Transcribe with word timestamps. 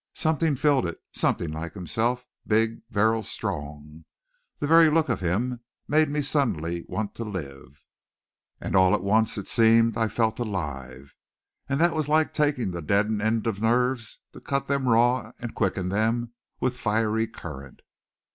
Something 0.15 0.55
filled 0.55 0.87
it, 0.87 0.99
something 1.13 1.51
like 1.51 1.75
himself, 1.75 2.25
big, 2.47 2.81
virile, 2.89 3.21
strong. 3.21 4.05
The 4.57 4.65
very 4.65 4.89
look 4.89 5.09
of 5.09 5.19
him 5.19 5.59
made 5.87 6.09
me 6.09 6.23
suddenly 6.23 6.83
want 6.87 7.13
to 7.13 7.23
live; 7.23 7.83
and 8.59 8.75
all 8.75 8.95
at 8.95 9.03
once 9.03 9.37
it 9.37 9.47
seemed 9.47 9.95
I 9.97 10.07
felt 10.07 10.39
alive. 10.39 11.13
And 11.69 11.79
that 11.79 11.93
was 11.93 12.09
like 12.09 12.33
taking 12.33 12.71
the 12.71 12.81
deadened 12.81 13.21
ends 13.21 13.45
of 13.47 13.61
nerves 13.61 14.23
to 14.33 14.41
cut 14.41 14.65
them 14.65 14.89
raw 14.89 15.33
and 15.37 15.53
quicken 15.53 15.89
them 15.89 16.33
with 16.59 16.79
fiery 16.79 17.27
current. 17.27 17.83